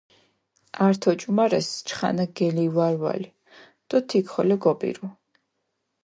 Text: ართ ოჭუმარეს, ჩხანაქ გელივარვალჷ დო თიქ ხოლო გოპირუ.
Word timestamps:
ართ 0.85 1.01
ოჭუმარეს, 1.11 1.69
ჩხანაქ 1.87 2.31
გელივარვალჷ 2.39 3.27
დო 3.89 3.97
თიქ 4.07 4.25
ხოლო 4.33 4.55
გოპირუ. 4.63 5.05